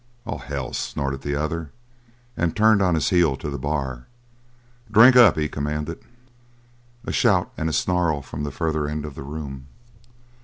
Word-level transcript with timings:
"Oh, 0.25 0.39
hell!" 0.39 0.73
snorted 0.73 1.21
the 1.21 1.35
other, 1.35 1.69
and 2.35 2.55
turned 2.57 2.81
on 2.81 2.95
his 2.95 3.09
heel 3.09 3.35
to 3.37 3.51
the 3.51 3.59
bar. 3.59 4.07
"Drink 4.89 5.15
up!" 5.15 5.37
he 5.37 5.47
commanded. 5.47 6.01
A 7.05 7.11
shout 7.11 7.51
and 7.55 7.69
a 7.69 7.73
snarl 7.73 8.23
from 8.23 8.41
the 8.43 8.49
further 8.49 8.87
end 8.87 9.05
of 9.05 9.13
the 9.13 9.21
room. 9.21 9.67